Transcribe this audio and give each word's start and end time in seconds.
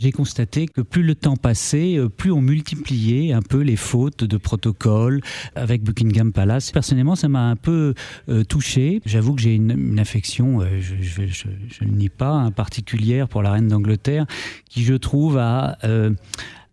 J'ai 0.00 0.12
constaté 0.12 0.68
que 0.68 0.80
plus 0.80 1.02
le 1.02 1.16
temps 1.16 1.34
passait, 1.34 1.98
euh, 1.98 2.08
plus 2.08 2.30
on 2.30 2.40
multipliait 2.40 3.32
un 3.32 3.42
peu 3.42 3.62
les 3.62 3.74
fautes 3.74 4.22
de 4.22 4.36
protocole 4.36 5.20
avec 5.56 5.82
Buckingham 5.82 6.32
Palace. 6.32 6.70
Personnellement, 6.70 7.16
ça 7.16 7.28
m'a 7.28 7.50
un 7.50 7.56
peu 7.56 7.94
euh, 8.28 8.44
touché. 8.44 9.02
J'avoue 9.06 9.34
que 9.34 9.40
j'ai 9.40 9.56
une, 9.56 9.98
affection, 9.98 10.60
euh, 10.60 10.80
je, 10.80 11.84
ne 11.84 11.90
nie 11.90 12.10
pas, 12.10 12.52
particulière 12.52 13.26
pour 13.26 13.42
la 13.42 13.50
reine 13.50 13.66
d'Angleterre, 13.66 14.26
qui 14.70 14.84
je 14.84 14.94
trouve 14.94 15.36
a 15.36 15.78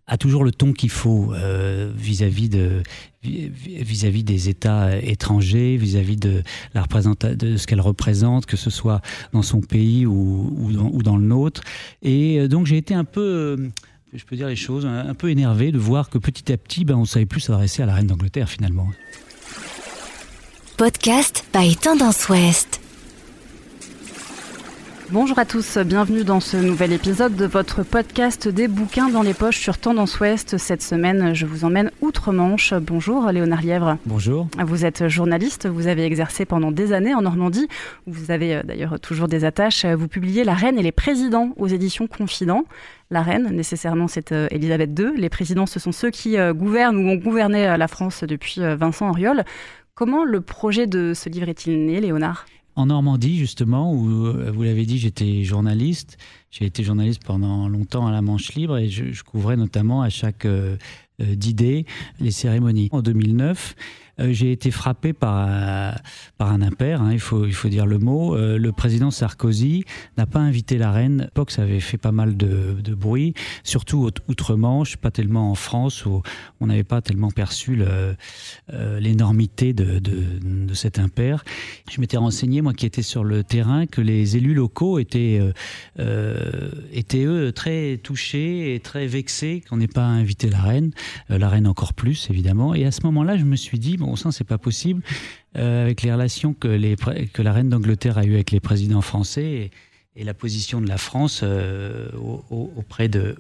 a 0.08 0.18
toujours 0.18 0.44
le 0.44 0.52
ton 0.52 0.74
qu'il 0.74 0.90
faut 0.90 1.34
vis-à-vis 1.96 2.50
de 2.50 2.84
vis-à-vis 3.24 4.24
des 4.24 4.50
États 4.50 4.98
étrangers, 4.98 5.78
vis-à-vis 5.78 6.18
de 6.18 6.44
la 6.74 6.86
de 7.36 7.58
ce 7.58 7.68
qu'elle 7.68 7.82
représente, 7.82 8.46
que 8.46 8.58
ce 8.58 8.70
soit 8.70 9.02
dans 9.34 9.42
son 9.42 9.62
pays 9.62 10.06
ou, 10.06 10.54
ou, 10.58 11.04
dans, 11.04 11.18
le 11.18 11.26
nôtre. 11.26 11.62
Et 12.02 12.40
euh, 12.40 12.48
donc 12.48 12.66
j'ai 12.66 12.78
été 12.78 12.94
un 12.94 13.04
peu 13.04 13.22
euh, 13.22 13.70
je 14.14 14.24
peux 14.24 14.36
dire 14.36 14.48
les 14.48 14.56
choses, 14.56 14.86
un 14.86 15.14
peu 15.14 15.30
énervé 15.30 15.72
de 15.72 15.78
voir 15.78 16.10
que 16.10 16.18
petit 16.18 16.52
à 16.52 16.58
petit, 16.58 16.86
ben, 16.86 16.96
on 16.96 17.02
ne 17.02 17.06
savait 17.06 17.26
plus 17.26 17.42
s'adresser 17.42 17.84
à 17.84 17.86
la 17.86 17.96
reine 17.96 18.08
d'Angleterre 18.08 18.50
finalement. 18.50 18.88
Podcast 20.78 21.44
by 21.54 21.76
Tendance 21.76 22.30
Ouest. 22.30 22.85
Bonjour 25.12 25.38
à 25.38 25.46
tous, 25.46 25.78
bienvenue 25.78 26.24
dans 26.24 26.40
ce 26.40 26.58
nouvel 26.58 26.92
épisode 26.92 27.36
de 27.36 27.46
votre 27.46 27.84
podcast 27.84 28.48
des 28.48 28.68
bouquins 28.68 29.08
dans 29.08 29.22
les 29.22 29.36
poches 29.36 29.60
sur 29.60 29.78
Tendance 29.78 30.20
Ouest. 30.20 30.58
Cette 30.58 30.82
semaine, 30.82 31.36
je 31.36 31.46
vous 31.46 31.64
emmène 31.64 31.92
outre-Manche. 32.02 32.74
Bonjour 32.74 33.28
Léonard 33.32 33.62
Lièvre. 33.62 33.98
Bonjour. 34.08 34.48
Vous 34.66 34.84
êtes 34.84 35.08
journaliste, 35.08 35.68
vous 35.68 35.86
avez 35.86 36.06
exercé 36.06 36.46
pendant 36.46 36.72
des 36.72 36.92
années 36.92 37.14
en 37.14 37.22
Normandie, 37.22 37.68
où 38.08 38.14
vous 38.14 38.32
avez 38.32 38.56
euh, 38.56 38.64
d'ailleurs 38.64 39.00
toujours 39.00 39.28
des 39.28 39.46
attaches. 39.46 39.86
Vous 39.86 40.08
publiez 40.08 40.44
La 40.44 40.56
Reine 40.56 40.80
et 40.80 40.84
les 40.84 40.92
présidents 40.92 41.54
aux 41.58 41.68
éditions 41.68 42.08
Confident. 42.08 42.66
La 43.12 43.22
reine, 43.22 43.50
nécessairement, 43.52 44.08
c'est 44.08 44.32
euh, 44.32 44.48
Elisabeth 44.50 45.00
II. 45.00 45.12
Les 45.18 45.30
présidents, 45.30 45.68
ce 45.68 45.80
sont 45.80 45.92
ceux 45.92 46.10
qui 46.10 46.40
euh, 46.40 46.52
gouvernent 46.52 46.98
ou 46.98 47.10
ont 47.12 47.16
gouverné 47.16 47.78
la 47.78 47.88
France 47.88 48.24
depuis 48.24 48.60
Vincent 48.60 49.12
Auriol. 49.12 49.44
Comment 49.94 50.26
le 50.26 50.42
projet 50.42 50.88
de 50.88 51.14
ce 51.14 51.30
livre 51.30 51.48
est-il 51.48 51.86
né, 51.86 52.02
Léonard? 52.02 52.46
En 52.76 52.88
Normandie, 52.88 53.38
justement, 53.38 53.94
où 53.94 54.28
euh, 54.28 54.52
vous 54.54 54.64
l'avez 54.64 54.86
dit, 54.86 54.98
j'étais 54.98 55.44
journaliste. 55.44 56.18
J'ai 56.52 56.66
été 56.66 56.84
journaliste 56.84 57.24
pendant 57.24 57.68
longtemps 57.68 58.08
à 58.08 58.12
la 58.12 58.22
Manche 58.22 58.54
Libre 58.54 58.78
et 58.78 58.90
je, 58.90 59.24
couvrais 59.24 59.58
notamment 59.58 60.02
à 60.02 60.10
chaque 60.10 60.46
euh, 60.46 60.78
d'idées 61.20 61.86
les 62.20 62.32
cérémonies. 62.32 62.90
En 62.92 63.02
2009, 63.02 63.76
euh, 64.20 64.32
j'ai 64.32 64.52
été 64.52 64.72
frappé 64.72 65.14
par 65.14 65.36
un, 65.36 65.96
par 66.38 66.52
un 66.52 66.62
impair, 66.62 67.02
hein, 67.02 67.12
il, 67.12 67.20
faut, 67.20 67.46
il 67.46 67.54
faut 67.54 67.68
dire 67.68 67.86
le 67.86 68.00
mot. 68.00 68.36
Euh, 68.36 68.58
le 68.58 68.72
président 68.72 69.12
Sarkozy 69.12 69.84
n'a 70.18 70.26
pas 70.26 70.40
invité 70.40 70.78
la 70.78 70.92
reine. 70.92 71.24
L'époque, 71.24 71.52
ça 71.52 71.64
avait 71.64 71.80
fait 71.80 71.98
pas 71.98 72.12
mal 72.12 72.38
de, 72.38 72.76
de 72.82 72.96
bruit, 72.96 73.34
surtout 73.64 74.10
outre-Manche, 74.28 74.98
pas 74.98 75.12
tellement 75.12 75.52
en 75.52 75.56
France, 75.56 76.06
où 76.06 76.22
on 76.62 76.68
n'avait 76.68 76.84
pas 76.84 77.02
tellement 77.02 77.32
perçu 77.32 77.78
euh, 77.82 78.14
l'énormité 79.00 79.74
de, 79.74 80.00
de, 80.00 80.74
cet 80.74 81.00
impair. 81.00 81.44
Je 81.90 82.02
m'étais 82.02 82.18
renseigné, 82.18 82.62
moi 82.62 82.74
qui 82.74 82.86
étais 82.86 83.02
sur 83.02 83.24
le 83.24 83.44
terrain, 83.44 83.86
que 83.86 84.02
les 84.02 84.36
élus 84.38 84.54
locaux 84.54 85.00
étaient, 85.00 85.40
euh, 86.00 86.72
étaient 86.92 87.24
eux, 87.24 87.52
très 87.52 87.98
touchés 87.98 88.76
et 88.76 88.80
très 88.80 89.08
vexés 89.08 89.64
qu'on 89.70 89.78
n'ait 89.78 89.88
pas 89.88 90.06
invité 90.06 90.50
la 90.50 90.62
reine, 90.62 90.92
la 91.30 91.50
reine 91.50 91.68
encore 91.68 91.94
plus, 91.94 92.30
évidemment. 92.30 92.74
Et 92.74 92.86
à 92.86 92.92
ce 92.92 93.02
moment-là, 93.04 93.38
je 93.38 93.44
me 93.44 93.56
suis 93.56 93.80
dit, 93.80 93.98
bon 93.98 94.16
sang, 94.16 94.32
c'est 94.32 94.44
pas 94.44 94.58
possible 94.58 95.02
euh, 95.58 95.84
avec 95.84 96.02
les 96.02 96.12
relations 96.12 96.54
que, 96.54 96.68
la 96.68 97.54
reine 97.54 97.70
d'Angleterre 97.70 98.18
a 98.18 98.26
eues 98.26 98.34
avec 98.34 98.52
les 98.52 98.60
présidents 98.60 99.02
français 99.02 99.72
et, 100.16 100.24
la 100.24 100.34
position 100.34 100.80
de 100.80 100.88
la 100.88 100.98
France 100.98 101.42
euh, 101.44 102.10
auprès 102.50 103.10
de 103.10 103.36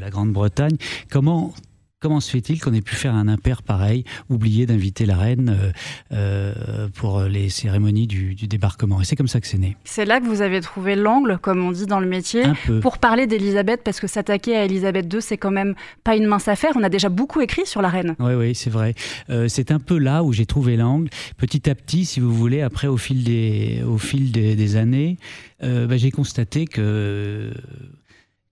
la 0.00 0.10
Grande-Bretagne. 0.10 0.76
Comment, 1.10 1.52
Comment 2.00 2.20
se 2.20 2.30
fait-il 2.30 2.60
qu'on 2.60 2.72
ait 2.74 2.80
pu 2.80 2.94
faire 2.94 3.12
un 3.12 3.26
impair 3.26 3.64
pareil, 3.64 4.04
oublier 4.28 4.66
d'inviter 4.66 5.04
la 5.04 5.16
reine 5.16 5.58
euh, 5.60 5.72
euh, 6.12 6.88
pour 6.94 7.22
les 7.22 7.48
cérémonies 7.48 8.06
du, 8.06 8.36
débarquement? 8.36 9.00
Et 9.00 9.04
c'est 9.04 9.16
comme 9.16 9.26
ça 9.26 9.40
que 9.40 9.48
c'est 9.48 9.58
né. 9.58 9.76
C'est 9.82 10.04
là 10.04 10.20
que 10.20 10.26
vous 10.26 10.40
avez 10.40 10.60
trouvé 10.60 10.94
l'angle, 10.94 11.38
comme 11.42 11.60
on 11.64 11.72
dit 11.72 11.86
dans 11.86 11.98
le 11.98 12.06
métier, 12.06 12.44
pour 12.82 12.98
parler 12.98 13.26
d'Elisabeth, 13.26 13.82
parce 13.82 13.98
que 13.98 14.06
s'attaquer 14.06 14.56
à 14.56 14.64
Elisabeth 14.64 15.12
II, 15.12 15.20
c'est 15.20 15.38
quand 15.38 15.50
même 15.50 15.74
pas 16.04 16.14
une 16.14 16.26
mince 16.26 16.46
affaire. 16.46 16.70
On 16.76 16.84
a 16.84 16.88
déjà 16.88 17.08
beaucoup 17.08 17.40
écrit 17.40 17.66
sur 17.66 17.82
la 17.82 17.88
reine. 17.88 18.14
Oui, 18.20 18.34
oui, 18.34 18.54
c'est 18.54 18.70
vrai. 18.70 18.94
Euh, 19.28 19.48
c'est 19.48 19.72
un 19.72 19.80
peu 19.80 19.98
là 19.98 20.22
où 20.22 20.32
j'ai 20.32 20.46
trouvé 20.46 20.76
l'angle. 20.76 21.10
Petit 21.36 21.68
à 21.68 21.74
petit, 21.74 22.04
si 22.04 22.20
vous 22.20 22.32
voulez, 22.32 22.62
après, 22.62 22.86
au 22.86 22.96
fil 22.96 23.24
des, 23.24 23.82
au 23.84 23.98
fil 23.98 24.30
des, 24.30 24.76
années, 24.76 25.16
bah, 25.60 25.96
j'ai 25.96 26.12
constaté 26.12 26.66
que 26.66 27.52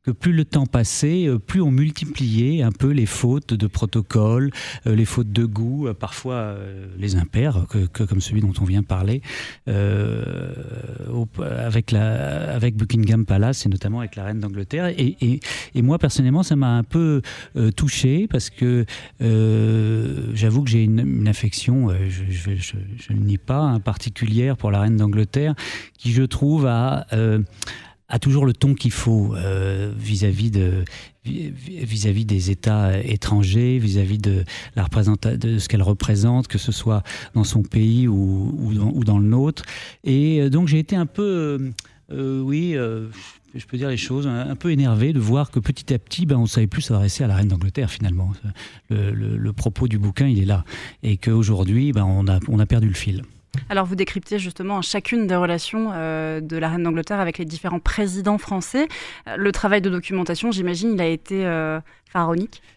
que 0.06 0.12
plus 0.12 0.32
le 0.32 0.44
temps 0.44 0.66
passait, 0.66 1.26
euh, 1.26 1.40
plus 1.40 1.60
on 1.60 1.72
multipliait 1.72 2.62
un 2.62 2.70
peu 2.70 2.90
les 2.90 3.06
fautes 3.06 3.54
de 3.54 3.66
protocole, 3.66 4.52
euh, 4.86 4.94
les 4.94 5.04
fautes 5.04 5.32
de 5.32 5.44
goût, 5.44 5.88
euh, 5.88 5.94
parfois 5.94 6.54
les 6.96 7.16
impairs, 7.16 7.66
que, 7.68 8.04
comme 8.04 8.20
celui 8.20 8.40
dont 8.40 8.52
on 8.60 8.64
vient 8.64 8.82
de 8.82 8.86
parler, 8.86 9.20
avec, 9.66 9.80
la, 11.90 12.54
avec 12.54 12.76
Buckingham 12.76 13.26
Palace 13.26 13.66
et 13.66 13.68
notamment 13.68 13.98
avec 14.00 14.14
la 14.14 14.24
reine 14.24 14.38
d'Angleterre. 14.38 14.92
Et, 14.96 15.40
moi, 15.74 15.98
personnellement, 15.98 16.42
ça 16.42 16.56
m'a 16.56 16.76
un 16.76 16.84
peu 16.84 17.22
touché 17.74 18.28
parce 18.28 18.50
que 18.50 18.84
j'avoue 19.20 20.62
que 20.62 20.70
j'ai 20.70 20.84
une, 20.84 21.28
affection, 21.28 21.88
je, 22.08 22.54
je, 22.54 23.12
ne 23.12 23.18
nie 23.18 23.38
pas, 23.38 23.80
particulière 23.84 24.56
pour 24.56 24.70
la 24.70 24.80
reine 24.80 24.96
d'Angleterre, 24.96 25.54
qui, 25.98 26.12
je 26.12 26.22
trouve, 26.22 26.66
a 26.66 27.06
a 28.08 28.18
toujours 28.18 28.46
le 28.46 28.52
ton 28.52 28.74
qu'il 28.74 28.92
faut 28.92 29.34
euh, 29.34 29.92
vis-à-vis 29.96 30.50
de 30.50 30.84
vis-à-vis 31.24 32.24
des 32.24 32.52
États 32.52 33.02
étrangers, 33.02 33.78
vis-à-vis 33.78 34.18
de 34.18 34.44
la 34.76 34.86
de 35.36 35.58
ce 35.58 35.68
qu'elle 35.68 35.82
représente, 35.82 36.46
que 36.46 36.58
ce 36.58 36.70
soit 36.70 37.02
dans 37.34 37.42
son 37.42 37.62
pays 37.62 38.06
ou, 38.06 38.54
ou, 38.56 39.02
dans, 39.04 39.18
le 39.18 39.26
nôtre. 39.26 39.64
Et 40.04 40.40
euh, 40.40 40.50
donc 40.50 40.68
j'ai 40.68 40.78
été 40.78 40.94
un 40.94 41.06
peu, 41.06 41.72
euh, 42.12 42.40
oui, 42.42 42.76
je 42.76 43.66
peux 43.66 43.76
dire 43.76 43.88
les 43.88 43.96
choses, 43.96 44.28
un, 44.28 44.54
peu 44.54 44.70
énervé 44.70 45.12
de 45.12 45.18
voir 45.18 45.50
que 45.50 45.58
petit 45.58 45.92
à 45.92 45.98
petit, 45.98 46.26
ben, 46.26 46.36
on 46.36 46.42
ne 46.42 46.46
savait 46.46 46.68
plus 46.68 46.82
s'adresser 46.82 47.24
à 47.24 47.26
la 47.26 47.34
reine 47.34 47.48
d'Angleterre 47.48 47.90
finalement. 47.90 48.30
Le, 48.90 49.10
le, 49.10 49.52
propos 49.52 49.88
du 49.88 49.98
bouquin, 49.98 50.28
il 50.28 50.40
est 50.40 50.46
là. 50.46 50.64
Et 51.02 51.16
qu'aujourd'hui, 51.16 51.90
ben, 51.90 52.04
on, 52.04 52.28
a, 52.28 52.38
on 52.46 52.60
a 52.60 52.66
perdu 52.66 52.86
le 52.86 52.94
fil. 52.94 53.24
Alors 53.68 53.86
vous 53.86 53.96
décryptez 53.96 54.38
justement 54.38 54.82
chacune 54.82 55.26
des 55.26 55.36
relations 55.36 55.90
euh, 55.92 56.40
de 56.40 56.56
la 56.56 56.68
reine 56.68 56.82
d'Angleterre 56.82 57.20
avec 57.20 57.38
les 57.38 57.44
différents 57.44 57.80
présidents 57.80 58.38
français. 58.38 58.86
Euh, 59.28 59.36
le 59.36 59.52
travail 59.52 59.80
de 59.80 59.90
documentation, 59.90 60.52
j'imagine, 60.52 60.92
il 60.94 61.00
a 61.00 61.06
été 61.06 61.44
euh, 61.46 61.80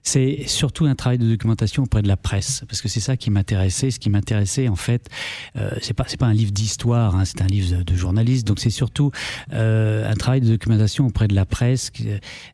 C'est 0.03 0.43
surtout 0.47 0.85
un 0.85 0.95
travail 0.95 1.17
de 1.17 1.27
documentation 1.27 1.83
auprès 1.83 2.01
de 2.01 2.07
la 2.07 2.17
presse, 2.17 2.63
parce 2.67 2.81
que 2.81 2.87
c'est 2.87 2.99
ça 2.99 3.17
qui 3.17 3.29
m'intéressait. 3.29 3.91
Ce 3.91 3.99
qui 3.99 4.09
m'intéressait, 4.09 4.67
en 4.67 4.75
fait, 4.75 5.09
euh, 5.55 5.71
c'est 5.81 5.93
pas 5.93 6.05
pas 6.19 6.25
un 6.25 6.33
livre 6.33 6.51
d'histoire, 6.51 7.15
hein, 7.15 7.25
c'est 7.25 7.41
un 7.41 7.47
livre 7.47 7.83
de 7.83 7.95
journaliste. 7.95 8.45
Donc 8.45 8.59
c'est 8.59 8.69
surtout 8.69 9.11
euh, 9.53 10.09
un 10.09 10.15
travail 10.15 10.41
de 10.41 10.47
documentation 10.47 11.07
auprès 11.07 11.27
de 11.27 11.35
la 11.35 11.45
presse. 11.45 11.91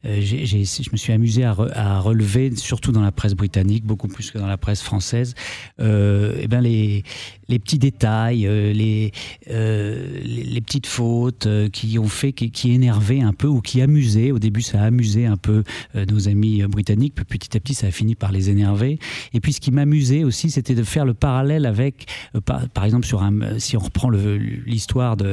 Euh, 0.05 0.21
je 0.21 0.91
me 0.91 0.97
suis 0.97 1.13
amusé 1.13 1.43
à, 1.43 1.99
relever, 1.99 2.55
surtout 2.55 2.91
dans 2.91 3.01
la 3.01 3.11
presse 3.11 3.33
britannique, 3.33 3.85
beaucoup 3.85 4.07
plus 4.07 4.31
que 4.31 4.37
dans 4.37 4.47
la 4.47 4.57
presse 4.57 4.81
française, 4.81 5.33
euh, 5.79 6.35
et 6.37 6.41
eh 6.43 6.47
ben 6.47 6.61
les 6.61 7.03
les 7.47 7.59
petits 7.59 7.77
détails, 7.77 8.47
euh, 8.47 8.73
les, 8.73 9.11
les, 9.47 10.43
les 10.43 10.61
petites 10.61 10.87
fautes 10.87 11.47
qui 11.71 11.99
ont 11.99 12.07
fait 12.07 12.33
qui, 12.33 12.49
qui 12.49 12.71
énervaient 12.71 13.21
un 13.21 13.33
peu 13.33 13.47
ou 13.47 13.61
qui 13.61 13.81
amusaient. 13.81 14.31
Au 14.31 14.39
début, 14.39 14.61
ça 14.61 14.81
a 14.81 14.85
amusé 14.85 15.27
un 15.27 15.37
peu 15.37 15.63
nos 15.93 16.27
amis 16.27 16.63
britannique, 16.75 17.15
puis 17.15 17.25
petit 17.25 17.55
à 17.57 17.59
petit, 17.59 17.73
ça 17.73 17.87
a 17.87 17.91
fini 17.91 18.15
par 18.15 18.31
les 18.31 18.49
énerver. 18.49 18.99
Et 19.33 19.39
puis, 19.39 19.53
ce 19.53 19.61
qui 19.61 19.71
m'amusait 19.71 20.23
aussi, 20.23 20.51
c'était 20.51 20.75
de 20.75 20.83
faire 20.83 21.05
le 21.05 21.13
parallèle 21.13 21.65
avec, 21.65 22.05
euh, 22.35 22.41
par, 22.41 22.83
exemple, 22.83 23.07
sur 23.07 23.23
un, 23.23 23.57
si 23.59 23.77
on 23.77 23.79
reprend 23.79 24.09
l'histoire 24.09 25.15
du 25.17 25.25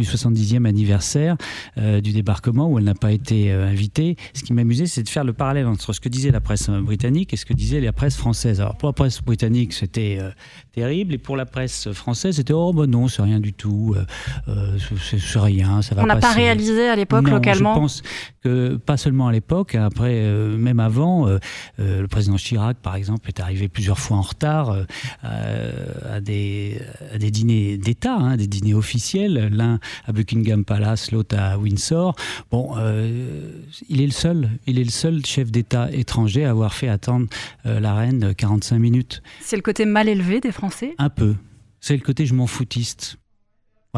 70e 0.00 0.64
anniversaire 0.64 1.36
euh, 1.76 2.00
du 2.00 2.12
débarquement, 2.12 2.68
où 2.68 2.78
elle 2.78 2.84
n'a 2.84 2.94
pas 2.94 3.12
été 3.12 3.52
euh, 3.52 3.66
invitée, 3.66 4.16
ce 4.32 4.42
qui 4.42 4.52
m'amusait, 4.52 4.86
c'est 4.86 5.02
de 5.02 5.08
faire 5.08 5.24
le 5.24 5.32
parallèle 5.32 5.66
entre 5.66 5.92
ce 5.92 6.00
que 6.00 6.08
disait 6.08 6.30
la 6.30 6.40
presse 6.40 6.70
britannique 6.70 7.34
et 7.34 7.36
ce 7.36 7.44
que 7.44 7.52
disait 7.52 7.80
la 7.80 7.92
presse 7.92 8.16
française. 8.16 8.60
Alors, 8.60 8.76
pour 8.76 8.88
la 8.88 8.92
presse 8.92 9.20
britannique, 9.20 9.72
c'était 9.72 10.20
terrible, 10.72 11.14
et 11.14 11.18
pour 11.18 11.36
la 11.36 11.46
presse 11.46 11.92
française, 11.92 12.36
c'était 12.36 12.52
oh, 12.52 12.72
ben 12.72 12.86
non, 12.86 13.08
c'est 13.08 13.22
rien 13.22 13.40
du 13.40 13.52
tout, 13.52 13.96
c'est 14.46 15.38
rien, 15.38 15.82
ça 15.82 15.94
va 15.94 16.02
On 16.02 16.06
n'a 16.06 16.16
pas 16.16 16.32
réalisé 16.32 16.88
à 16.88 16.96
l'époque 16.96 17.28
localement 17.28 17.74
Je 17.74 17.80
pense 17.80 18.02
que, 18.42 18.76
pas 18.76 18.96
seulement 18.96 19.26
à 19.28 19.32
l'époque, 19.32 19.74
après, 19.74 20.22
même 20.56 20.73
avant, 20.78 21.28
euh, 21.28 21.38
euh, 21.78 22.00
le 22.02 22.08
président 22.08 22.36
Chirac, 22.36 22.76
par 22.78 22.96
exemple, 22.96 23.28
est 23.28 23.40
arrivé 23.40 23.68
plusieurs 23.68 23.98
fois 23.98 24.16
en 24.16 24.22
retard 24.22 24.70
euh, 24.70 25.72
à, 26.08 26.20
des, 26.20 26.80
des 27.18 27.30
dîners 27.30 27.76
d'État, 27.76 28.14
hein, 28.14 28.36
des 28.36 28.46
dîners 28.46 28.74
officiels, 28.74 29.48
l'un 29.52 29.78
à 30.06 30.12
Buckingham 30.12 30.64
Palace, 30.64 31.12
l'autre 31.12 31.36
à 31.38 31.58
Windsor. 31.58 32.14
Bon, 32.50 32.74
il 33.88 34.00
est 34.00 34.06
le 34.06 34.12
seul, 34.12 34.50
il 34.66 34.78
est 34.78 34.84
le 34.84 34.90
seul 34.90 35.24
chef 35.24 35.50
d'État 35.50 35.90
étranger 35.92 36.44
à 36.44 36.50
avoir 36.50 36.74
fait 36.74 36.88
attendre 36.88 37.26
la 37.64 37.94
reine 37.94 38.34
45 38.34 38.78
minutes. 38.78 39.22
C'est 39.40 39.56
le 39.56 39.62
côté 39.62 39.84
mal 39.84 40.08
élevé 40.08 40.40
des 40.40 40.52
Français? 40.52 40.94
Un 40.98 41.10
peu. 41.10 41.34
C'est 41.80 41.96
le 41.96 42.02
côté 42.02 42.26
je 42.26 42.34
m'en 42.34 42.46
foutiste. 42.46 43.18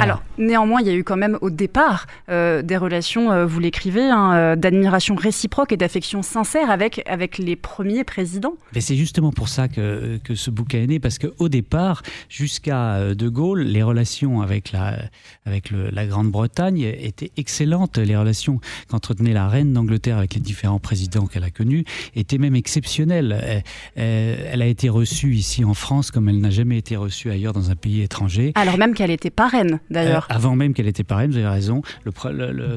Alors, 0.02 0.22
néanmoins, 0.36 0.80
il 0.80 0.86
y 0.86 0.90
a 0.90 0.94
eu 0.94 1.04
quand 1.04 1.16
même 1.16 1.38
au 1.40 1.50
départ 1.50 2.06
euh, 2.28 2.62
des 2.62 2.76
relations, 2.76 3.32
euh, 3.32 3.46
vous 3.46 3.60
l'écrivez, 3.60 4.04
hein, 4.04 4.34
euh, 4.34 4.56
d'admiration 4.56 5.14
réciproque 5.14 5.72
et 5.72 5.76
d'affection 5.76 6.22
sincère 6.22 6.70
avec, 6.70 7.02
avec 7.06 7.38
les 7.38 7.56
premiers 7.56 8.04
présidents. 8.04 8.54
Mais 8.74 8.80
c'est 8.80 8.96
justement 8.96 9.32
pour 9.32 9.48
ça 9.48 9.68
que, 9.68 10.18
que 10.22 10.34
ce 10.34 10.50
bouquin 10.50 10.82
est 10.82 10.86
né, 10.86 11.00
parce 11.00 11.18
qu'au 11.18 11.48
départ, 11.48 12.02
jusqu'à 12.28 13.14
De 13.14 13.28
Gaulle, 13.28 13.62
les 13.62 13.82
relations 13.82 14.42
avec 14.42 14.72
la, 14.72 14.98
avec 15.46 15.70
la 15.70 16.06
Grande-Bretagne 16.06 16.80
étaient 16.80 17.32
excellentes. 17.36 17.98
Les 17.98 18.16
relations 18.16 18.60
qu'entretenait 18.88 19.32
la 19.32 19.48
reine 19.48 19.72
d'Angleterre 19.72 20.18
avec 20.18 20.34
les 20.34 20.40
différents 20.40 20.78
présidents 20.78 21.26
qu'elle 21.26 21.44
a 21.44 21.50
connus 21.50 21.84
étaient 22.14 22.38
même 22.38 22.54
exceptionnelles. 22.54 23.62
Elle, 23.96 24.36
elle, 24.50 24.62
a 24.62 24.66
été 24.66 24.88
reçue 24.88 25.34
ici 25.34 25.64
en 25.64 25.74
France 25.74 26.10
comme 26.10 26.28
elle 26.28 26.40
n'a 26.40 26.50
jamais 26.50 26.78
été 26.78 26.96
reçue 26.96 27.30
ailleurs 27.30 27.52
dans 27.52 27.70
un 27.70 27.76
pays 27.76 28.02
étranger. 28.02 28.52
Alors 28.54 28.78
même 28.78 28.94
qu'elle 28.94 29.10
était 29.10 29.30
parraine 29.30 29.80
Euh, 29.94 30.20
avant 30.28 30.56
même 30.56 30.74
qu'elle 30.74 30.88
était 30.88 31.04
parraine, 31.04 31.30
vous 31.30 31.36
avez 31.36 31.46
raison. 31.46 31.82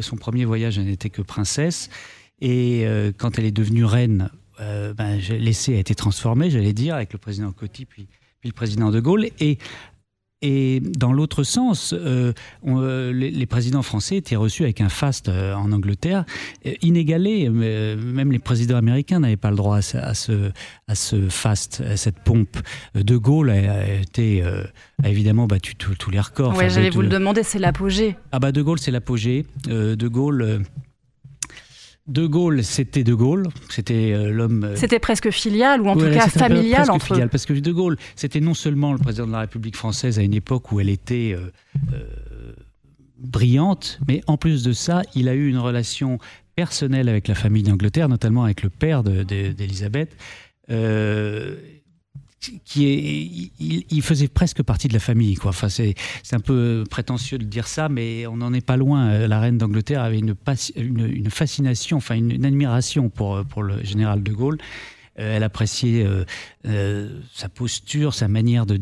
Son 0.02 0.16
premier 0.18 0.46
voyage, 0.46 0.78
elle 0.78 0.86
n'était 0.86 1.10
que 1.10 1.22
princesse. 1.22 1.90
Et 2.42 2.84
euh, 2.86 3.12
quand 3.18 3.38
elle 3.38 3.46
est 3.46 3.52
devenue 3.52 3.86
reine, 3.86 4.30
euh, 4.62 4.94
ben, 4.94 5.20
l'essai 5.30 5.76
a 5.76 5.80
été 5.80 5.96
transformé, 5.96 6.50
j'allais 6.50 6.74
dire, 6.74 6.96
avec 6.96 7.14
le 7.14 7.20
président 7.20 7.52
Coty 7.52 7.86
puis, 7.86 8.08
puis 8.40 8.50
le 8.50 8.54
président 8.54 8.92
de 8.92 9.00
Gaulle. 9.00 9.28
Et 9.40 9.58
et 10.42 10.80
dans 10.82 11.12
l'autre 11.12 11.44
sens, 11.44 11.94
euh, 11.94 12.34
les, 13.14 13.46
présidents 13.46 13.82
français 13.82 14.18
étaient 14.18 14.36
reçus 14.36 14.64
avec 14.64 14.80
un 14.82 14.90
faste 14.90 15.30
en 15.30 15.72
Angleterre 15.72 16.26
inégalé. 16.82 17.50
même 17.50 18.32
les 18.32 18.40
présidents 18.40 18.78
américains 18.78 19.20
n'avaient 19.20 19.38
pas 19.38 19.50
le 19.50 19.58
droit 19.58 19.78
à, 19.78 20.14
ce, 20.14 20.52
à 20.88 20.96
ce 20.96 21.30
faste, 21.30 21.82
à 21.82 21.98
cette 21.98 22.20
pompe. 22.20 22.58
De 22.96 23.18
Gaulle 23.18 23.50
a, 23.50 23.94
été, 23.94 24.44
a 25.04 25.10
évidemment 25.10 25.48
battu 25.48 25.76
tous 25.76 26.10
les 26.10 26.20
records. 26.20 26.56
Oui, 26.58 26.70
j'allais 26.70 26.90
vous 26.90 27.02
le 27.02 27.10
demander, 27.10 27.44
c'est 27.44 27.60
l'apogée. 27.60 28.16
Ah 28.32 28.40
bah 28.40 28.52
De 28.52 28.62
Gaulle, 28.62 28.80
c'est 28.80 28.92
l'apogée. 28.92 29.46
de 29.66 30.08
Gaulle 30.08 30.64
de 32.10 32.26
Gaulle, 32.26 32.64
c'était 32.64 33.04
De 33.04 33.14
Gaulle, 33.14 33.48
c'était 33.70 34.14
euh, 34.14 34.32
l'homme. 34.32 34.64
Euh, 34.64 34.76
c'était 34.76 35.00
presque 35.00 35.30
filial 35.30 35.82
ou 35.82 35.88
en 35.88 35.96
tout 35.96 36.10
cas 36.12 36.28
familial 36.28 36.88
presque 36.88 37.06
filial, 37.06 37.30
parce 37.30 37.46
que 37.46 37.54
De 37.54 37.72
Gaulle, 37.72 37.98
c'était 38.16 38.42
non 38.42 38.54
seulement 38.54 38.92
le 38.92 39.00
président 39.00 39.28
de 39.28 39.32
la 39.32 39.42
République 39.42 39.76
française 39.76 40.20
à 40.20 40.24
une 40.24 40.34
époque 40.34 40.72
où 40.72 40.80
elle 40.80 40.90
était 40.90 41.36
euh, 41.36 42.02
brillante, 43.18 44.00
mais 44.08 44.22
en 44.28 44.38
plus 44.38 44.64
de 44.64 44.74
ça, 44.74 45.04
il 45.16 45.30
a 45.30 45.34
eu 45.34 45.50
une 45.50 45.60
relation 45.60 46.18
personnelle 46.56 47.08
avec 47.08 47.28
la 47.28 47.36
famille 47.36 47.64
d'Angleterre, 47.64 48.10
notamment 48.10 48.44
avec 48.44 48.64
le 48.64 48.70
père 48.70 49.04
d'Élisabeth 49.04 50.16
qui 52.40 52.86
est, 52.86 53.52
il, 53.60 54.02
faisait 54.02 54.28
presque 54.28 54.64
partie 54.64 54.88
de 54.88 54.94
la 54.94 55.00
famille. 55.00 55.36
Quoi. 55.36 55.50
Enfin, 55.50 55.70
c'est, 55.70 55.96
un 56.32 56.40
peu 56.40 56.84
prétentieux 56.90 57.38
de 57.38 57.44
dire 57.44 57.68
ça, 57.68 57.90
mais 57.90 58.28
on 58.28 58.38
n'en 58.38 58.54
est 58.54 58.66
pas 58.66 58.78
loin. 58.78 59.10
Euh, 59.10 59.28
la 59.28 59.40
reine 59.40 59.58
d'Angleterre 59.58 60.02
avait 60.02 60.20
une, 60.20 60.36
fascination, 61.30 61.98
enfin 61.98 62.16
une, 62.16 62.46
admiration 62.46 63.10
pour, 63.10 63.44
pour 63.46 63.64
le 63.64 63.84
général 63.84 64.24
de 64.24 64.32
Gaulle. 64.32 64.58
Euh, 65.20 65.36
elle 65.36 65.44
appréciait 65.44 66.06
euh, 66.66 67.20
sa 67.34 67.50
posture, 67.50 68.14
sa 68.14 68.28
manière 68.28 68.66
de, 68.66 68.78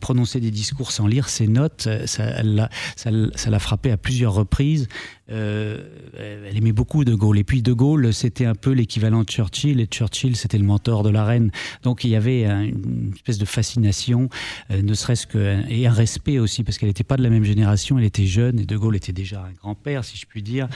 prononcer 0.00 0.40
des 0.40 0.50
discours 0.50 0.90
sans 0.90 1.06
lire 1.06 1.28
ses 1.28 1.46
notes. 1.46 1.88
Ça, 2.06 2.42
l'a, 2.42 2.70
ça, 2.96 3.58
frappé 3.58 3.90
à 3.90 3.96
plusieurs 3.96 4.34
reprises. 4.34 4.88
Euh, 5.30 5.78
elle 6.18 6.56
aimait 6.56 6.72
beaucoup 6.72 7.04
De 7.04 7.14
Gaulle. 7.14 7.38
Et 7.38 7.44
puis 7.44 7.62
De 7.62 7.72
Gaulle, 7.72 8.12
c'était 8.12 8.44
un 8.44 8.54
peu 8.54 8.72
l'équivalent 8.72 9.22
de 9.22 9.28
Churchill, 9.28 9.80
et 9.80 9.86
Churchill, 9.86 10.36
c'était 10.36 10.58
le 10.58 10.64
mentor 10.64 11.02
de 11.02 11.10
la 11.10 11.24
reine. 11.24 11.50
Donc 11.82 12.04
il 12.04 12.10
y 12.10 12.16
avait 12.16 12.44
une 12.44 13.12
espèce 13.14 13.38
de 13.38 13.44
fascination, 13.44 14.28
euh, 14.70 14.82
ne 14.82 14.94
serait-ce 14.94 15.26
que 15.26 15.62
et 15.68 15.86
un 15.86 15.92
respect 15.92 16.38
aussi, 16.38 16.62
parce 16.62 16.78
qu'elle 16.78 16.90
n'était 16.90 17.04
pas 17.04 17.16
de 17.16 17.22
la 17.22 17.30
même 17.30 17.44
génération, 17.44 17.98
elle 17.98 18.04
était 18.04 18.26
jeune, 18.26 18.58
et 18.60 18.66
De 18.66 18.76
Gaulle 18.76 18.96
était 18.96 19.12
déjà 19.12 19.44
un 19.44 19.52
grand-père, 19.52 20.04
si 20.04 20.18
je 20.18 20.26
puis 20.26 20.42
dire. 20.42 20.68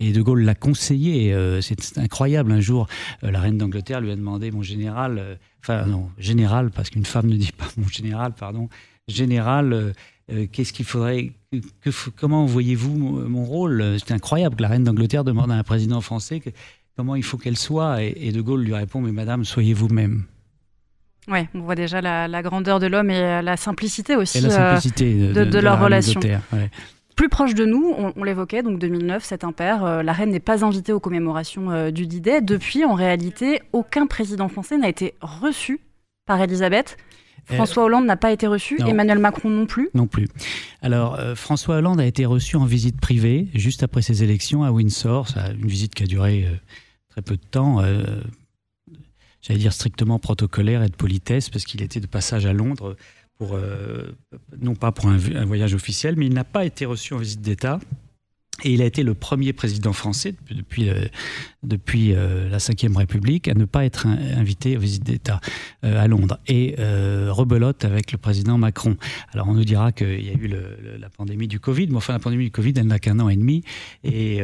Et 0.00 0.12
De 0.12 0.20
Gaulle 0.20 0.42
l'a 0.42 0.54
conseillé. 0.54 1.32
Euh, 1.32 1.60
c'est 1.60 1.98
incroyable. 1.98 2.52
Un 2.52 2.60
jour, 2.60 2.88
la 3.22 3.40
reine 3.40 3.58
d'Angleterre 3.58 4.00
lui 4.00 4.10
a 4.10 4.16
demandé, 4.16 4.50
mon 4.50 4.62
général, 4.62 5.38
enfin 5.60 5.86
non, 5.86 6.10
général, 6.18 6.70
parce 6.70 6.90
qu'une 6.90 7.04
femme 7.04 7.28
ne 7.28 7.36
dit 7.36 7.52
pas 7.56 7.68
mon 7.76 7.88
général, 7.88 8.32
pardon, 8.34 8.68
général 9.06 9.94
qu'est-ce 10.52 10.72
qu'il 10.72 10.84
faudrait 10.84 11.32
que, 11.80 11.90
Comment 12.16 12.46
voyez-vous 12.46 12.96
mon, 12.96 13.44
rôle? 13.44 13.96
C'est 13.98 14.12
incroyable 14.12 14.56
que 14.56 14.62
la 14.62 14.68
reine 14.68 14.84
d'Angleterre 14.84 15.24
demande 15.24 15.50
à 15.50 15.54
un 15.54 15.62
président 15.62 16.00
français 16.00 16.40
comment 16.96 17.14
il 17.14 17.22
faut 17.22 17.38
qu'elle 17.38 17.56
soit, 17.56 18.02
et, 18.02 18.32
De 18.32 18.40
Gaulle 18.40 18.62
lui 18.62 18.74
répond 18.74 19.00
Mais 19.00 19.12
Madame, 19.12 19.44
soyez 19.44 19.74
vous-même. 19.74 20.24
Oui, 21.28 21.40
on 21.54 21.60
voit 21.60 21.74
déjà 21.76 22.00
la, 22.00 22.42
grandeur 22.42 22.80
de 22.80 22.86
l'homme 22.86 23.10
et 23.10 23.42
la 23.42 23.56
simplicité 23.56 24.16
aussi 24.16 24.40
la 24.40 24.74
euh, 24.74 25.44
de, 25.44 25.58
leur 25.58 25.80
relation. 25.80 26.20
Plus 27.14 27.28
proche 27.28 27.54
de 27.54 27.64
nous, 27.64 27.94
on, 28.16 28.24
l'évoquait, 28.24 28.62
donc 28.62 28.78
2009, 28.78 29.22
cet 29.22 29.44
impair, 29.44 29.84
euh, 29.84 30.02
la 30.02 30.12
reine 30.12 30.30
n'est 30.30 30.40
pas 30.40 30.64
invitée 30.64 30.92
aux 30.92 30.98
commémorations 30.98 31.90
du 31.90 32.06
D-Day. 32.06 32.40
Depuis, 32.40 32.84
en 32.84 32.94
réalité, 32.94 33.60
aucun 33.72 34.06
président 34.06 34.48
français 34.48 34.78
n'a 34.78 34.88
été 34.88 35.14
reçu 35.20 35.80
par 36.26 36.40
Elisabeth. 36.40 36.96
François 37.44 37.84
Hollande 37.84 38.06
n'a 38.06 38.16
pas 38.16 38.32
été 38.32 38.46
reçu, 38.46 38.78
Emmanuel 38.86 39.18
Macron 39.18 39.50
non 39.50 39.66
plus? 39.66 39.90
Non 39.94 40.06
plus. 40.06 40.28
Alors, 40.80 41.16
euh, 41.18 41.34
François 41.34 41.76
Hollande 41.76 42.00
a 42.00 42.06
été 42.06 42.24
reçu 42.24 42.56
en 42.56 42.64
visite 42.64 43.00
privée 43.00 43.48
juste 43.54 43.82
après 43.82 44.02
ses 44.02 44.22
élections 44.22 44.62
à 44.64 44.70
Windsor. 44.70 45.28
Ça, 45.28 45.50
une 45.52 45.66
visite 45.66 45.94
qui 45.94 46.04
a 46.04 46.06
duré 46.06 46.46
euh, 46.46 46.54
très 47.08 47.22
peu 47.22 47.36
de 47.36 47.44
temps. 47.44 47.80
Euh, 47.80 48.22
j'allais 49.40 49.60
dire 49.60 49.72
strictement 49.72 50.18
protocolaire 50.18 50.82
et 50.82 50.88
de 50.88 50.96
politesse, 50.96 51.50
parce 51.50 51.64
qu'il 51.64 51.82
était 51.82 52.00
de 52.00 52.06
passage 52.06 52.46
à 52.46 52.52
Londres, 52.52 52.96
pour, 53.38 53.58
non 54.60 54.76
pas 54.76 54.92
pour 54.92 55.08
un, 55.08 55.18
un 55.34 55.44
voyage 55.44 55.74
officiel, 55.74 56.14
mais 56.16 56.26
il 56.26 56.34
n'a 56.34 56.44
pas 56.44 56.64
été 56.64 56.86
reçu 56.86 57.12
en 57.12 57.18
visite 57.18 57.40
d'État. 57.40 57.80
Et 58.64 58.72
il 58.72 58.82
a 58.82 58.84
été 58.84 59.02
le 59.02 59.14
premier 59.14 59.52
président 59.52 59.92
français 59.92 60.34
depuis, 60.50 60.88
depuis, 61.62 62.14
euh, 62.14 62.48
la 62.48 62.58
Ve 62.58 62.96
République 62.96 63.48
à 63.48 63.54
ne 63.54 63.64
pas 63.64 63.84
être 63.84 64.06
invité 64.06 64.76
aux 64.76 64.80
visites 64.80 65.04
d'État 65.04 65.40
euh, 65.84 66.00
à 66.00 66.06
Londres. 66.06 66.38
Et 66.46 66.76
euh, 66.78 67.32
rebelote 67.32 67.84
avec 67.84 68.12
le 68.12 68.18
président 68.18 68.58
Macron. 68.58 68.96
Alors 69.32 69.48
on 69.48 69.54
nous 69.54 69.64
dira 69.64 69.92
qu'il 69.92 70.24
y 70.24 70.30
a 70.30 70.34
eu 70.34 70.48
la 70.98 71.08
pandémie 71.10 71.48
du 71.48 71.60
Covid, 71.60 71.88
mais 71.88 71.96
enfin 71.96 72.12
la 72.12 72.18
pandémie 72.20 72.44
du 72.44 72.50
Covid, 72.50 72.74
elle 72.76 72.86
n'a 72.86 72.98
qu'un 72.98 73.18
an 73.18 73.28
et 73.28 73.36
demi. 73.36 73.64
Et 74.04 74.40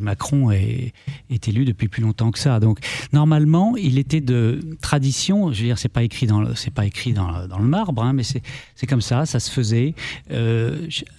Macron 0.00 0.50
est, 0.50 0.92
est, 1.32 1.48
élu 1.48 1.64
depuis 1.64 1.88
plus 1.88 2.02
longtemps 2.02 2.30
que 2.30 2.38
ça. 2.38 2.60
Donc 2.60 2.78
normalement, 3.12 3.76
il 3.76 3.98
était 3.98 4.20
de 4.20 4.60
tradition, 4.80 5.52
je 5.52 5.60
veux 5.60 5.66
dire, 5.66 5.78
c'est 5.78 5.88
pas 5.88 6.02
écrit 6.02 6.26
dans 6.26 6.54
c'est 6.54 6.70
pas 6.70 6.86
écrit 6.86 7.12
dans, 7.12 7.46
dans, 7.46 7.58
le 7.58 7.64
marbre, 7.64 8.02
hein, 8.02 8.12
mais 8.12 8.22
c'est 8.22 8.86
comme 8.86 9.00
ça, 9.00 9.26
ça 9.26 9.40
se 9.40 9.50
faisait. 9.50 9.94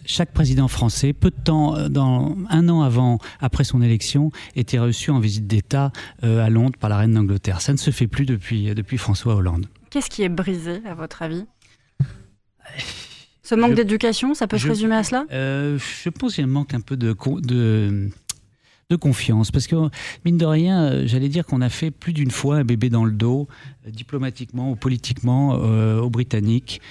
chaque 0.05 0.31
président 0.33 0.67
français, 0.67 1.13
peu 1.13 1.29
de 1.29 1.41
temps 1.43 1.75
euh, 1.75 1.89
dans, 1.89 2.35
un 2.49 2.69
an 2.69 2.81
avant, 2.81 3.19
après 3.39 3.63
son 3.63 3.81
élection, 3.81 4.31
était 4.55 4.79
reçu 4.79 5.11
en 5.11 5.19
visite 5.19 5.47
d'État 5.47 5.91
euh, 6.23 6.43
à 6.43 6.49
Londres 6.49 6.77
par 6.79 6.89
la 6.89 6.97
reine 6.97 7.13
d'Angleterre. 7.13 7.61
Ça 7.61 7.71
ne 7.71 7.77
se 7.77 7.91
fait 7.91 8.07
plus 8.07 8.25
depuis, 8.25 8.73
depuis 8.73 8.97
François 8.97 9.35
Hollande. 9.35 9.67
Qu'est-ce 9.89 10.09
qui 10.09 10.23
est 10.23 10.29
brisé, 10.29 10.81
à 10.85 10.95
votre 10.95 11.21
avis? 11.21 11.45
Ce 13.45 13.55
manque 13.55 13.73
d'éducation, 13.73 14.33
ça 14.33 14.47
peut 14.47 14.57
se 14.57 14.69
résumer 14.69 14.95
à 14.95 15.03
cela? 15.03 15.25
Euh, 15.33 15.77
Je 15.77 16.09
pense 16.09 16.35
qu'il 16.35 16.47
manque 16.47 16.73
un 16.73 16.79
peu 16.79 16.95
de, 16.95 17.13
de, 17.41 18.09
de, 18.89 18.95
confiance. 18.95 19.51
Parce 19.51 19.67
que, 19.67 19.75
mine 20.25 20.37
de 20.37 20.45
rien, 20.45 21.05
j'allais 21.05 21.29
dire 21.29 21.45
qu'on 21.45 21.61
a 21.61 21.69
fait 21.69 21.91
plus 21.91 22.13
d'une 22.13 22.31
fois 22.31 22.57
un 22.57 22.63
bébé 22.63 22.89
dans 22.89 23.05
le 23.05 23.11
dos, 23.11 23.47
diplomatiquement 23.87 24.71
ou 24.71 24.75
politiquement, 24.75 25.51
aux 25.51 26.09
Britanniques, 26.09 26.81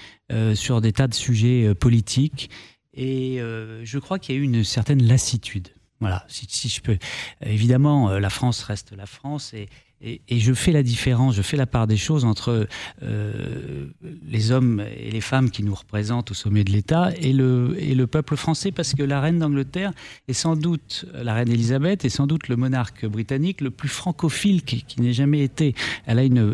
sur 0.55 0.81
des 0.81 0.93
tas 0.93 1.07
de 1.07 1.15
sujets 1.15 1.75
politiques. 1.75 2.51
Et 2.95 3.41
euh, 3.41 3.85
je 3.85 3.99
crois 3.99 4.19
qu'il 4.19 4.35
y 4.35 4.39
a 4.39 4.41
eu 4.41 4.45
une 4.45 4.65
certaine 4.65 5.03
lassitude. 5.03 5.69
Voilà, 6.01 6.25
si, 6.29 6.69
je 6.69 6.81
peux. 6.81 6.99
Évidemment, 7.43 8.11
euh, 8.11 8.19
la 8.19 8.29
France 8.29 8.63
reste 8.65 8.93
la 8.93 9.07
France 9.07 9.55
et, 9.55 9.69
et, 10.03 10.21
je 10.41 10.53
fais 10.53 10.73
la 10.73 10.83
différence, 10.83 11.35
je 11.35 11.43
fais 11.43 11.57
la 11.57 11.67
part 11.67 11.87
des 11.87 11.97
choses 11.97 12.25
entre 12.25 12.67
euh, 13.03 13.87
les 14.27 14.51
hommes 14.51 14.85
et 14.97 15.11
les 15.11 15.21
femmes 15.21 15.51
qui 15.51 15.63
nous 15.63 15.75
représentent 15.75 16.31
au 16.31 16.35
sommet 16.35 16.65
de 16.65 16.73
l'État 16.73 17.11
et 17.21 17.33
le, 17.33 17.77
et 17.79 17.95
le 17.95 18.07
peuple 18.07 18.37
français, 18.37 18.73
parce 18.73 18.95
que 18.95 19.03
la 19.03 19.21
reine 19.21 19.39
d'Angleterre 19.39 19.93
est 20.29 20.33
sans 20.33 20.57
doute, 20.57 21.07
la 21.15 21.35
reine 21.35 21.51
Elisabeth 21.51 22.05
est 22.05 22.11
sans 22.11 22.27
doute 22.27 22.49
le 22.49 22.57
monarque 22.57 23.07
britannique 23.07 23.61
le 23.61 23.71
plus 23.71 23.89
francophile 23.89 24.63
qui, 24.63 24.83
qui 24.83 25.01
n'ait 25.01 25.13
jamais 25.13 25.43
été. 25.43 25.75
Elle 26.07 26.19
a 26.19 26.25
une, 26.25 26.53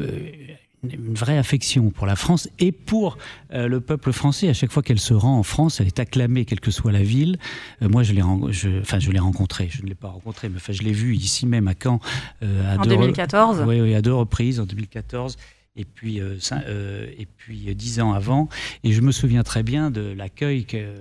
une 0.83 1.15
vraie 1.15 1.39
affection 1.39 1.91
pour 1.91 2.07
la 2.07 2.17
France 2.17 2.49
et 2.59 2.73
pour 2.73 3.19
euh, 3.53 3.69
le 3.69 3.81
peuple 3.81 4.13
français. 4.13 4.49
À 4.49 4.55
chaque 4.55 4.71
fois 4.71 4.83
qu'elle 4.83 5.01
se 5.01 5.15
rend 5.15 5.39
en 5.39 5.43
France, 5.43 5.81
elle 5.81 5.87
est 5.87 5.99
acclamée, 5.99 6.45
quelle 6.45 6.61
que 6.61 6.71
soit 6.71 6.93
la 6.93 7.03
ville. 7.03 7.39
Euh, 7.83 7.89
moi, 7.89 8.03
je 8.03 8.13
l'ai, 8.13 8.23
enfin, 8.23 8.99
je 8.99 9.11
l'ai 9.11 9.19
rencontrée. 9.19 9.69
Je 9.71 9.83
ne 9.83 9.89
l'ai 9.89 9.95
pas 9.95 10.09
rencontrée, 10.09 10.49
mais 10.49 10.57
enfin, 10.57 10.73
je 10.73 10.83
l'ai 10.83 10.93
vue 10.93 11.15
ici 11.15 11.47
même 11.47 11.69
à 11.69 11.75
Caen. 11.81 12.01
Euh, 12.43 12.77
en 12.77 12.83
2014. 12.83 13.65
Oui, 13.67 13.81
oui, 13.81 13.95
à 13.95 14.03
deux 14.03 14.15
reprises 14.15 14.61
en 14.61 14.67
2014 14.67 15.37
et 15.77 15.85
puis 15.85 16.19
et 16.19 17.27
puis 17.37 17.75
dix 17.77 18.01
ans 18.01 18.13
avant. 18.13 18.49
Et 18.83 18.93
je 18.93 19.01
me 19.01 19.13
souviens 19.13 19.45
très 19.45 19.63
bien 19.63 19.91
de 19.91 20.01
l'accueil 20.01 20.65
que 20.65 20.93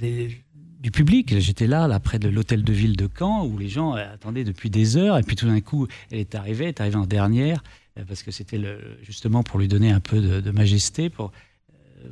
du 0.00 0.90
public. 0.90 1.38
J'étais 1.38 1.68
là, 1.68 1.86
là, 1.86 2.00
près 2.00 2.18
de 2.18 2.28
l'hôtel 2.28 2.64
de 2.64 2.72
ville 2.72 2.96
de 2.96 3.08
Caen, 3.18 3.46
où 3.46 3.56
les 3.56 3.68
gens 3.68 3.92
attendaient 3.92 4.42
depuis 4.42 4.68
des 4.68 4.96
heures. 4.96 5.16
Et 5.16 5.22
puis 5.22 5.36
tout 5.36 5.46
d'un 5.46 5.60
coup, 5.60 5.86
elle 6.10 6.18
est 6.18 6.34
arrivée, 6.34 6.64
elle 6.64 6.70
est 6.70 6.80
arrivée 6.80 6.96
en 6.96 7.06
dernière. 7.06 7.62
Euh, 7.98 8.04
parce 8.06 8.22
que 8.22 8.30
c'était 8.30 8.60
justement 9.02 9.42
pour 9.42 9.58
lui 9.58 9.68
donner 9.68 9.90
un 9.90 10.00
peu 10.00 10.20
de, 10.20 10.50
majesté. 10.50 11.10
Euh, 11.18 12.08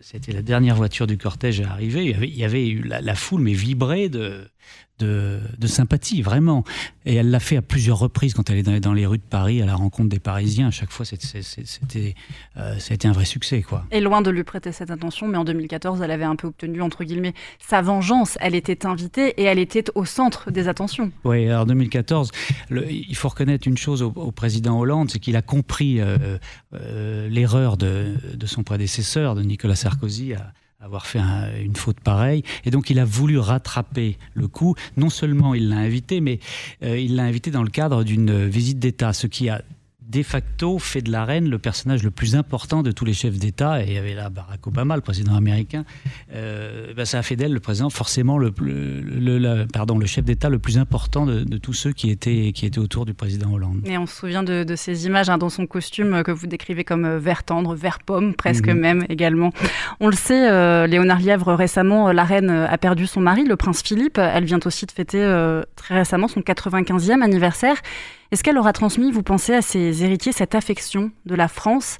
c'était 0.00 0.32
la 0.32 0.42
dernière 0.42 0.76
voiture 0.76 1.06
du 1.06 1.18
cortège 1.18 1.60
à 1.60 1.70
arriver. 1.70 2.04
Il 2.04 2.36
y 2.36 2.44
avait, 2.44 2.68
eu 2.68 2.82
la, 2.82 3.14
foule, 3.14 3.42
mais 3.42 3.52
vibrait 3.52 4.08
de, 4.08 4.48
de, 4.98 5.40
de, 5.58 5.66
sympathie, 5.66 6.22
vraiment. 6.22 6.64
Et 7.04 7.16
elle 7.16 7.30
l'a 7.30 7.40
fait 7.40 7.56
à 7.56 7.62
plusieurs 7.62 7.98
reprises 7.98 8.34
quand 8.34 8.48
elle 8.50 8.58
est 8.58 8.62
dans, 8.62 8.78
dans, 8.78 8.92
les 8.92 9.06
rues 9.06 9.18
de 9.18 9.22
Paris, 9.22 9.60
à 9.60 9.66
la 9.66 9.74
rencontre 9.74 10.08
des 10.08 10.20
Parisiens. 10.20 10.68
À 10.68 10.70
chaque 10.70 10.90
fois, 10.90 11.04
c'était, 11.04 12.14
euh, 12.56 12.78
un 13.04 13.12
vrai 13.12 13.24
succès, 13.24 13.62
quoi. 13.62 13.84
Et 13.90 14.00
loin 14.00 14.22
de 14.22 14.30
lui 14.30 14.44
prêter 14.44 14.72
cette 14.72 14.90
attention, 14.90 15.26
mais 15.26 15.36
en 15.36 15.44
2014, 15.44 16.00
elle 16.00 16.10
avait 16.10 16.24
un 16.24 16.36
peu 16.36 16.48
obtenu, 16.48 16.80
entre 16.80 17.04
guillemets, 17.04 17.34
sa 17.58 17.82
vengeance. 17.82 18.38
Elle 18.40 18.54
était 18.54 18.86
invitée 18.86 19.34
et 19.40 19.44
elle 19.44 19.58
était 19.58 19.84
au 19.94 20.04
centre 20.04 20.50
des 20.50 20.68
attentions. 20.68 21.10
Oui, 21.24 21.48
alors 21.48 21.66
2014, 21.66 22.30
le, 22.70 22.90
il 22.90 23.16
faut 23.16 23.28
reconnaître 23.28 23.66
une 23.66 23.78
chose 23.78 24.02
au, 24.02 24.12
au 24.14 24.32
président 24.32 24.78
Hollande, 24.78 25.10
c'est 25.10 25.18
qu'il 25.18 25.36
a 25.36 25.42
compris 25.42 26.00
euh, 26.00 26.38
euh, 26.74 27.28
l'erreur 27.28 27.76
de, 27.76 28.14
de, 28.34 28.46
son 28.46 28.62
prédécesseur, 28.62 29.34
de 29.34 29.42
Nicolas 29.42 29.76
Sarkozy, 29.76 30.34
à, 30.34 30.52
avoir 30.84 31.06
fait 31.06 31.18
un, 31.18 31.48
une 31.60 31.76
faute 31.76 32.00
pareille. 32.00 32.42
Et 32.64 32.70
donc 32.70 32.90
il 32.90 32.98
a 32.98 33.04
voulu 33.04 33.38
rattraper 33.38 34.18
le 34.34 34.48
coup. 34.48 34.74
Non 34.96 35.08
seulement 35.08 35.54
il 35.54 35.70
l'a 35.70 35.76
invité, 35.76 36.20
mais 36.20 36.40
euh, 36.82 36.98
il 36.98 37.16
l'a 37.16 37.24
invité 37.24 37.50
dans 37.50 37.62
le 37.62 37.70
cadre 37.70 38.04
d'une 38.04 38.46
visite 38.46 38.78
d'État, 38.78 39.12
ce 39.12 39.26
qui 39.26 39.48
a 39.48 39.62
de 40.08 40.22
facto 40.22 40.78
fait 40.78 41.00
de 41.02 41.10
la 41.10 41.24
reine 41.24 41.48
le 41.48 41.58
personnage 41.58 42.02
le 42.02 42.10
plus 42.10 42.36
important 42.36 42.82
de 42.82 42.92
tous 42.92 43.04
les 43.04 43.14
chefs 43.14 43.38
d'État, 43.38 43.82
et 43.82 43.86
il 43.88 43.92
y 43.94 43.98
avait 43.98 44.14
là 44.14 44.28
Barack 44.28 44.66
Obama, 44.66 44.96
le 44.96 45.02
président 45.02 45.34
américain, 45.34 45.84
euh, 46.32 46.92
ben 46.94 47.04
ça 47.04 47.18
a 47.18 47.22
fait 47.22 47.36
d'elle 47.36 47.52
le 47.52 47.60
président 47.60 47.90
forcément 47.90 48.38
le, 48.38 48.52
le, 48.60 49.00
le, 49.00 49.38
le 49.38 49.66
pardon, 49.66 49.98
le 49.98 50.06
chef 50.06 50.24
d'État 50.24 50.48
le 50.48 50.58
plus 50.58 50.78
important 50.78 51.26
de, 51.26 51.40
de, 51.44 51.56
tous 51.58 51.72
ceux 51.72 51.92
qui 51.92 52.10
étaient, 52.10 52.52
qui 52.54 52.66
étaient 52.66 52.78
autour 52.78 53.06
du 53.06 53.14
président 53.14 53.52
Hollande. 53.52 53.80
Et 53.86 53.96
on 53.98 54.06
se 54.06 54.14
souvient 54.16 54.42
de, 54.42 54.64
de 54.64 54.76
ces 54.76 55.06
images 55.06 55.30
hein, 55.30 55.38
dans 55.38 55.48
son 55.48 55.66
costume 55.66 56.22
que 56.22 56.30
vous 56.30 56.46
décrivez 56.46 56.84
comme 56.84 57.04
euh, 57.04 57.18
vert 57.18 57.42
tendre, 57.44 57.74
vert 57.74 57.98
pomme, 58.04 58.34
presque 58.34 58.66
-hmm. 58.68 58.74
même 58.74 59.04
également. 59.08 59.52
On 60.00 60.08
le 60.08 60.16
sait, 60.16 60.50
euh, 60.50 60.86
Léonard 60.86 61.20
Lièvre, 61.20 61.54
récemment, 61.54 62.12
la 62.12 62.24
reine 62.24 62.50
a 62.50 62.78
perdu 62.78 63.06
son 63.06 63.20
mari, 63.20 63.44
le 63.44 63.56
prince 63.56 63.82
Philippe. 63.82 64.18
Elle 64.18 64.44
vient 64.44 64.60
aussi 64.64 64.84
de 64.86 64.92
fêter 64.92 65.22
euh, 65.22 65.62
très 65.76 65.94
récemment 65.98 66.28
son 66.28 66.40
95e 66.40 67.22
anniversaire. 67.22 67.76
Est-ce 68.30 68.42
qu'elle 68.42 68.58
aura 68.58 68.72
transmis, 68.72 69.12
vous 69.12 69.22
pensez, 69.22 69.54
à 69.54 69.62
ses 69.62 70.04
héritiers 70.04 70.32
cette 70.32 70.54
affection 70.54 71.10
de 71.26 71.34
la 71.34 71.48
France 71.48 71.98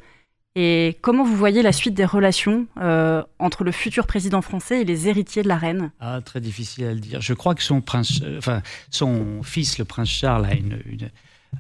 Et 0.57 0.99
comment 1.03 1.25
vous 1.25 1.37
voyez 1.37 1.63
la 1.63 1.73
suite 1.73 1.95
des 1.95 2.05
relations 2.05 2.67
euh, 2.81 3.23
entre 3.39 3.65
le 3.65 3.73
futur 3.73 4.07
président 4.07 4.43
français 4.43 4.83
et 4.83 4.85
les 4.85 5.09
héritiers 5.09 5.43
de 5.43 5.49
la 5.49 5.57
reine? 5.57 5.91
Ah, 6.01 6.21
très 6.25 6.41
difficile 6.41 6.85
à 6.87 6.95
le 6.95 7.01
dire. 7.01 7.21
Je 7.21 7.35
crois 7.35 7.55
que 7.55 7.63
son, 7.63 7.81
prince, 7.81 8.21
euh, 8.23 8.39
enfin, 8.39 8.63
son 8.91 9.43
fils, 9.43 9.79
le 9.79 9.85
prince 9.85 10.09
Charles, 10.09 10.47
a 10.47 10.55
une, 10.55 10.81
une 10.87 11.11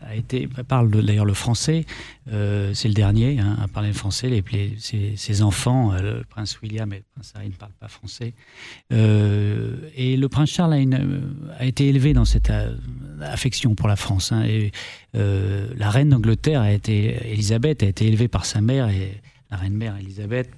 a 0.03 0.15
été 0.15 0.47
parle 0.47 0.91
d'ailleurs 0.91 1.25
le 1.25 1.35
français. 1.35 1.85
Euh, 2.33 2.73
c'est 2.75 2.89
le 2.89 2.95
dernier 2.95 3.39
hein, 3.39 3.57
à 3.63 3.69
parler 3.69 3.89
le 3.89 3.95
français. 3.95 4.43
Ses, 4.79 5.43
enfants, 5.43 5.93
euh, 5.93 6.19
le 6.19 6.25
prince 6.25 6.61
William 6.61 6.93
et 6.93 6.99
le 6.99 7.05
prince 7.15 7.33
Harry 7.37 7.49
ne 7.49 7.55
parlent 7.55 7.73
pas 7.79 7.89
français. 7.89 8.35
Euh, 8.93 9.77
et 9.97 10.17
le 10.17 10.29
prince 10.29 10.51
Charles 10.51 10.75
a, 11.59 11.65
été 11.65 11.89
élevé 11.89 12.13
dans 12.13 12.25
cette 12.25 12.53
affection 13.21 13.75
pour 13.75 13.89
la 13.89 13.97
France. 13.97 14.33
Hein, 14.33 14.45
la 15.15 15.91
reine 15.91 16.11
d'Angleterre 16.11 16.61
a 16.61 16.73
été 16.73 17.33
Élisabeth 17.33 17.83
a 17.83 17.87
été 17.87 18.07
élevée 18.07 18.29
par 18.29 18.45
sa 18.45 18.61
mère 18.61 18.89
et 18.89 19.21
la 19.51 19.57
reine 19.57 19.75
mère 19.75 19.97
Élisabeth 19.99 20.51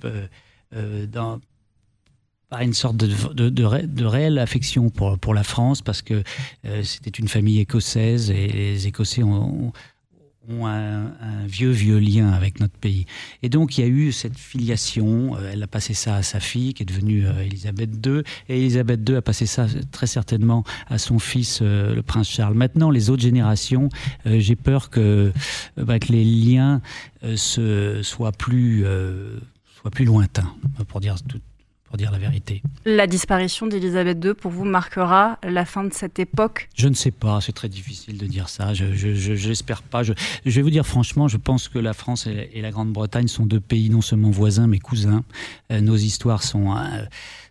euh, 0.74 1.06
dans 1.06 1.40
par 2.48 2.60
une 2.60 2.74
sorte 2.74 2.96
de, 2.96 3.08
de, 3.32 3.48
de, 3.48 4.04
réelle 4.04 4.38
affection 4.38 4.88
pour, 4.90 5.18
pour 5.18 5.34
la 5.34 5.42
France 5.42 5.82
parce 5.82 6.02
que 6.02 6.22
euh, 6.64 6.82
c'était 6.84 7.10
une 7.10 7.28
famille 7.28 7.60
écossaise 7.60 8.30
et 8.30 8.46
les 8.46 8.86
Écossais 8.86 9.22
ont, 9.24 9.72
ont 10.48 10.66
un, 10.66 11.06
un, 11.20 11.46
vieux, 11.46 11.70
vieux 11.70 11.98
lien 11.98 12.30
avec 12.30 12.60
notre 12.60 12.76
pays. 12.76 13.06
Et 13.42 13.48
donc 13.48 13.78
il 13.78 13.80
y 13.80 13.84
a 13.84 13.88
eu 13.88 14.12
cette 14.12 14.38
filiation, 14.38 15.36
euh, 15.36 15.50
elle 15.52 15.62
a 15.62 15.66
passé 15.66 15.94
ça 15.94 16.16
à 16.16 16.22
sa 16.22 16.40
fille 16.40 16.74
qui 16.74 16.82
est 16.82 16.86
devenue 16.86 17.26
euh, 17.26 17.44
Elisabeth 17.44 17.90
II, 18.06 18.22
et 18.48 18.58
Elisabeth 18.58 19.08
II 19.08 19.16
a 19.16 19.22
passé 19.22 19.46
ça 19.46 19.66
très 19.90 20.06
certainement 20.06 20.64
à 20.88 20.98
son 20.98 21.18
fils, 21.18 21.60
euh, 21.62 21.94
le 21.94 22.02
prince 22.02 22.28
Charles. 22.28 22.54
Maintenant, 22.54 22.90
les 22.90 23.10
autres 23.10 23.22
générations, 23.22 23.88
euh, 24.26 24.38
j'ai 24.38 24.56
peur 24.56 24.90
que, 24.90 25.32
bah, 25.76 25.98
que 25.98 26.12
les 26.12 26.24
liens 26.24 26.80
se, 27.34 28.02
soient, 28.02 28.32
plus, 28.32 28.84
soient 29.80 29.90
plus 29.90 30.04
lointains, 30.04 30.54
pour 30.86 31.00
dire 31.00 31.16
tout 31.26 31.40
pour 31.88 31.96
dire 31.96 32.10
la 32.10 32.18
vérité. 32.18 32.62
La 32.84 33.06
disparition 33.06 33.66
d'Elisabeth 33.66 34.24
II, 34.24 34.34
pour 34.34 34.50
vous, 34.50 34.64
marquera 34.64 35.38
la 35.42 35.64
fin 35.64 35.84
de 35.84 35.92
cette 35.92 36.18
époque? 36.18 36.68
Je 36.74 36.88
ne 36.88 36.94
sais 36.94 37.10
pas, 37.10 37.40
c'est 37.40 37.52
très 37.52 37.68
difficile 37.68 38.18
de 38.18 38.26
dire 38.26 38.48
ça. 38.48 38.74
Je 38.74 39.48
n'espère 39.48 39.82
pas. 39.82 40.02
Je, 40.02 40.12
je, 40.44 40.50
vais 40.50 40.62
vous 40.62 40.70
dire 40.70 40.86
franchement, 40.86 41.28
je 41.28 41.36
pense 41.36 41.68
que 41.68 41.78
la 41.78 41.92
France 41.92 42.26
et, 42.26 42.50
et 42.54 42.60
la 42.60 42.70
Grande-Bretagne 42.70 43.28
sont 43.28 43.46
deux 43.46 43.60
pays 43.60 43.90
non 43.90 44.00
seulement 44.00 44.30
voisins, 44.30 44.66
mais 44.66 44.78
cousins. 44.78 45.24
Euh, 45.70 45.80
nos 45.80 45.96
histoires 45.96 46.42
sont... 46.42 46.76
Euh, 46.76 47.04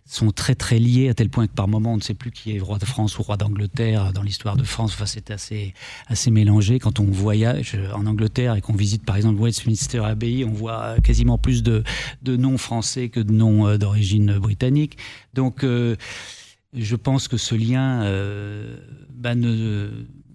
sont 0.06 0.30
très 0.30 0.54
très 0.54 0.78
liés 0.78 1.08
à 1.08 1.14
tel 1.14 1.28
point 1.28 1.46
que 1.46 1.52
par 1.52 1.66
moment 1.66 1.92
on 1.92 1.96
ne 1.96 2.02
sait 2.02 2.14
plus 2.14 2.30
qui 2.30 2.56
est 2.56 2.60
roi 2.60 2.78
de 2.78 2.84
France 2.84 3.18
ou 3.18 3.22
roi 3.22 3.36
d'Angleterre 3.36 4.12
dans 4.12 4.22
l'histoire 4.22 4.56
de 4.56 4.62
France. 4.62 4.92
Enfin, 4.94 5.06
c'est 5.06 5.30
assez 5.30 5.74
assez 6.06 6.30
mélangé 6.30 6.78
quand 6.78 7.00
on 7.00 7.04
voyage 7.04 7.76
en 7.92 8.06
Angleterre 8.06 8.54
et 8.54 8.60
qu'on 8.60 8.74
visite 8.74 9.04
par 9.04 9.16
exemple 9.16 9.40
Westminster 9.40 9.98
Abbey, 10.04 10.44
on 10.44 10.52
voit 10.52 10.96
quasiment 11.02 11.38
plus 11.38 11.62
de, 11.62 11.82
de 12.22 12.36
noms 12.36 12.56
français 12.56 13.08
que 13.08 13.20
de 13.20 13.32
noms 13.32 13.66
euh, 13.66 13.78
d'origine 13.78 14.35
britannique. 14.38 14.98
Donc 15.34 15.64
euh, 15.64 15.96
je 16.74 16.96
pense 16.96 17.28
que 17.28 17.36
ce 17.36 17.54
lien 17.54 18.02
euh, 18.02 18.76
bah, 19.14 19.34
ne, 19.34 19.88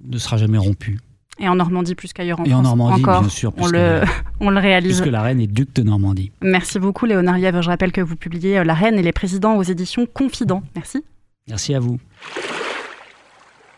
ne 0.05 0.17
sera 0.17 0.37
jamais 0.37 0.57
rompu. 0.57 0.99
Et 1.39 1.47
en 1.47 1.55
Normandie 1.55 1.95
plus 1.95 2.13
qu'ailleurs 2.13 2.39
en 2.39 2.43
et 2.43 2.49
France. 2.49 2.59
en 2.59 2.63
Normandie, 2.63 3.01
encore, 3.01 3.21
bien 3.21 3.29
sûr. 3.29 3.51
On 3.57 3.67
le, 3.67 4.01
on 4.39 4.49
le 4.51 4.59
réalise. 4.59 4.97
Puisque 5.01 5.11
la 5.11 5.23
reine 5.23 5.41
est 5.41 5.47
duc 5.47 5.73
de 5.73 5.81
Normandie. 5.81 6.31
Merci 6.41 6.77
beaucoup, 6.77 7.05
Léonard 7.05 7.37
Lièvre. 7.37 7.61
Je 7.61 7.69
rappelle 7.69 7.91
que 7.91 8.01
vous 8.01 8.15
publiez 8.15 8.63
La 8.63 8.73
reine 8.75 8.99
et 8.99 9.01
les 9.01 9.11
présidents 9.11 9.55
aux 9.55 9.63
éditions 9.63 10.05
Confident. 10.05 10.61
Merci. 10.75 11.03
Merci 11.47 11.73
à 11.73 11.79
vous. 11.79 11.99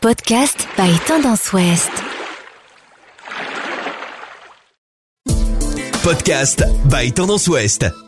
Podcast 0.00 0.68
by 0.76 0.90
Tendance 1.06 1.52
Ouest. 1.54 1.90
Podcast 6.02 6.62
by 6.90 7.10
Tendance 7.12 7.48
Ouest. 7.48 8.03